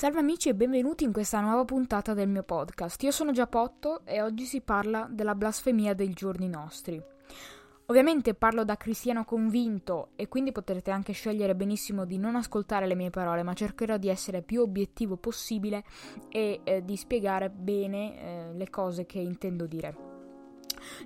[0.00, 3.02] Salve amici e benvenuti in questa nuova puntata del mio podcast.
[3.02, 6.98] Io sono Giappotto e oggi si parla della blasfemia dei giorni nostri.
[7.84, 12.94] Ovviamente parlo da cristiano convinto e quindi potrete anche scegliere benissimo di non ascoltare le
[12.94, 15.84] mie parole, ma cercherò di essere più obiettivo possibile
[16.30, 20.09] e eh, di spiegare bene eh, le cose che intendo dire.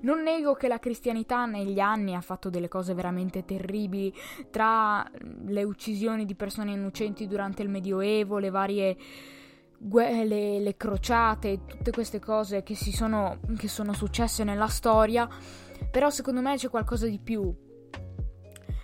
[0.02, 4.12] Non nego che la cristianità negli anni ha fatto delle cose veramente terribili,
[4.50, 5.08] tra
[5.46, 8.96] le uccisioni di persone innocenti durante il Medioevo, le varie
[9.90, 15.28] le, le crociate, tutte queste cose che, sono, che sono successe nella storia,
[15.90, 17.54] però secondo me c'è qualcosa di più.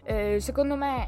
[0.04, 1.06] Eh, secondo me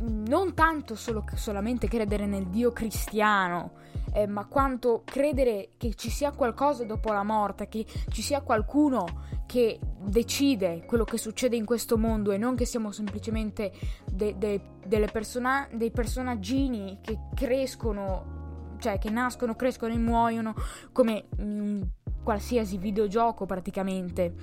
[0.00, 3.72] non tanto solo, solamente credere nel Dio cristiano,
[4.18, 9.26] eh, ma quanto credere che ci sia qualcosa dopo la morte, che ci sia qualcuno
[9.46, 13.72] che decide quello che succede in questo mondo e non che siamo semplicemente
[14.10, 20.54] de- de- persona- dei personaggini che crescono, cioè che nascono, crescono e muoiono
[20.90, 21.86] come in
[22.22, 24.34] qualsiasi videogioco praticamente.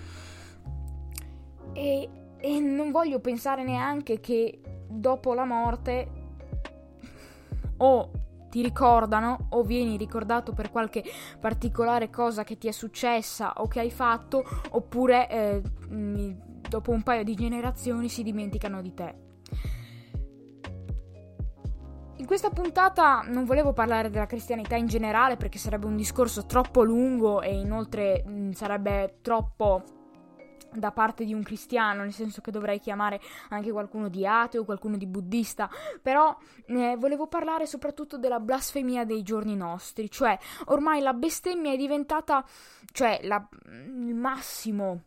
[1.73, 6.23] E, e non voglio pensare neanche che dopo la morte
[7.77, 8.14] o
[8.55, 11.03] ti ricordano o vieni ricordato per qualche
[11.41, 17.25] particolare cosa che ti è successa o che hai fatto oppure eh, dopo un paio
[17.25, 19.15] di generazioni si dimenticano di te.
[22.15, 26.81] In questa puntata non volevo parlare della cristianità in generale perché sarebbe un discorso troppo
[26.81, 29.83] lungo e inoltre mh, sarebbe troppo
[30.77, 34.97] da parte di un cristiano, nel senso che dovrei chiamare anche qualcuno di ateo, qualcuno
[34.97, 35.69] di buddista,
[36.01, 36.35] però
[36.67, 42.45] eh, volevo parlare soprattutto della blasfemia dei giorni nostri, cioè ormai la bestemmia è diventata,
[42.91, 45.03] cioè la, il massimo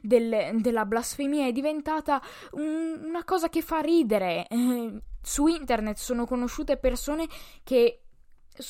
[0.00, 2.20] del, della blasfemia è diventata
[2.52, 4.46] un, una cosa che fa ridere.
[4.48, 7.28] Eh, su internet sono conosciute persone
[7.62, 8.02] che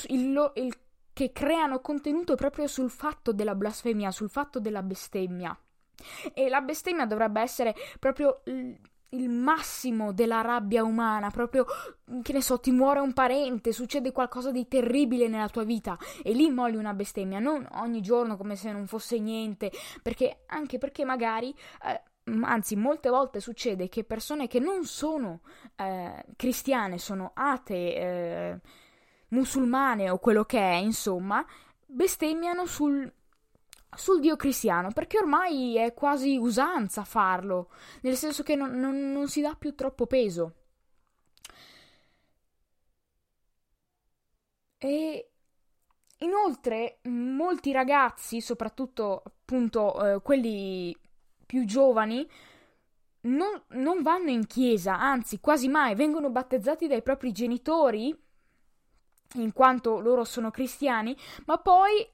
[0.08, 0.74] il, il,
[1.12, 5.56] che creano contenuto proprio sul fatto della blasfemia, sul fatto della bestemmia.
[6.34, 8.42] E la bestemmia dovrebbe essere proprio
[9.12, 11.66] il massimo della rabbia umana, proprio
[12.22, 16.32] che ne so, ti muore un parente, succede qualcosa di terribile nella tua vita e
[16.32, 19.70] lì molli una bestemmia, non ogni giorno come se non fosse niente,
[20.02, 21.54] perché anche perché magari
[21.84, 22.02] eh,
[22.42, 25.40] anzi molte volte succede che persone che non sono
[25.76, 28.60] eh, cristiane, sono atee, eh,
[29.28, 31.44] musulmane o quello che è, insomma,
[31.86, 33.12] bestemmiano sul
[33.94, 37.70] sul Dio cristiano, perché ormai è quasi usanza farlo,
[38.02, 40.54] nel senso che non, non, non si dà più troppo peso.
[44.78, 45.30] E
[46.18, 50.96] inoltre molti ragazzi, soprattutto appunto eh, quelli
[51.46, 52.28] più giovani,
[53.22, 58.16] non, non vanno in chiesa, anzi quasi mai vengono battezzati dai propri genitori,
[59.34, 61.16] in quanto loro sono cristiani,
[61.46, 62.06] ma poi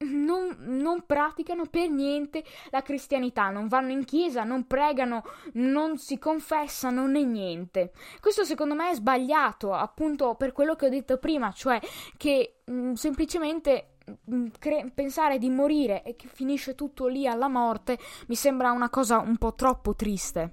[0.00, 6.18] non, non, praticano per niente la cristianità, non vanno in chiesa, non pregano, non si
[6.18, 7.92] confessano né niente.
[8.20, 11.80] Questo secondo me è sbagliato, appunto per quello che ho detto prima, cioè
[12.16, 13.96] che mh, mm, semplicemente
[14.32, 17.98] mm, cre- pensare di morire e che finisce tutto lì alla morte
[18.28, 20.52] mi sembra una cosa un po' troppo triste.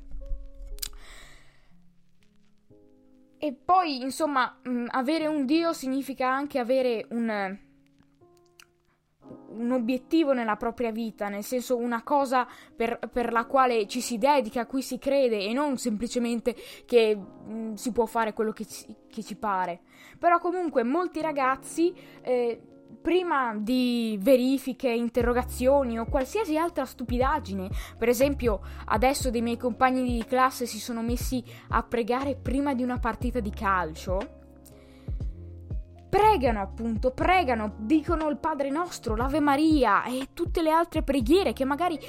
[3.37, 7.63] E poi, insomma, mh, mm, avere un Dio significa anche avere un
[9.57, 14.17] un obiettivo nella propria vita, nel senso una cosa per, per, la quale ci si
[14.17, 16.55] dedica, a cui si crede e non semplicemente
[16.85, 19.81] che mh, mm, si può fare quello che ci, che ci, pare.
[20.19, 22.59] Però comunque molti ragazzi, eh,
[23.01, 30.25] prima di verifiche, interrogazioni o qualsiasi altra stupidaggine, per esempio adesso dei miei compagni di
[30.25, 34.34] classe si sono messi a pregare prima di una partita di calcio,
[36.15, 41.65] pregano appunto, pregano, dicono il Padre nostro, l'Ave Maria e tutte le altre preghiere che
[41.65, 41.99] magari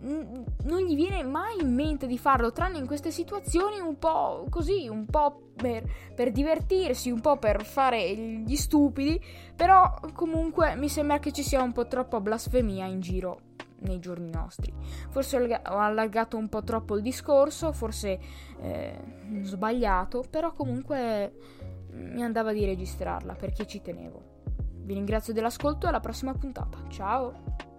[0.00, 4.88] non gli viene mai in mente di farlo, tranne in queste situazioni un po' così,
[4.88, 5.84] un po' per,
[6.16, 9.22] per, divertirsi, un po' per fare gli stupidi,
[9.54, 13.40] però comunque mi sembra che ci sia un po' troppa blasfemia in giro
[13.84, 14.74] nei giorni nostri.
[15.10, 18.18] Forse ho allargato un po' troppo il discorso, forse
[18.60, 18.98] eh,
[19.42, 21.32] sbagliato, però comunque
[21.94, 24.42] mi andava di registrarla perché ci tenevo.
[24.84, 26.78] Vi ringrazio dell'ascolto e alla prossima puntata.
[26.88, 27.72] Ciao!